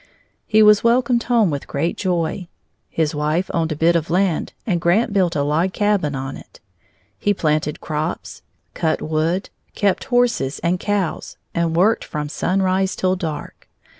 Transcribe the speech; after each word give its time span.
He 0.47 0.63
was 0.63 0.83
welcomed 0.83 1.21
home 1.25 1.51
with 1.51 1.67
great 1.67 1.95
joy. 1.95 2.47
His 2.89 3.13
wife 3.13 3.51
owned 3.53 3.71
a 3.71 3.75
bit 3.75 3.95
of 3.95 4.09
land, 4.09 4.51
and 4.65 4.81
Grant 4.81 5.13
built 5.13 5.35
a 5.35 5.43
log 5.43 5.73
cabin 5.73 6.15
on 6.15 6.35
it. 6.37 6.59
He 7.19 7.35
planted 7.35 7.81
crops, 7.81 8.41
cut 8.73 8.99
wood, 8.99 9.51
kept 9.75 10.05
horses 10.05 10.57
and 10.63 10.79
cows, 10.79 11.37
and 11.53 11.75
worked 11.75 12.03
from 12.03 12.29
sunrise 12.29 12.95
till 12.95 13.15
dark. 13.15 13.69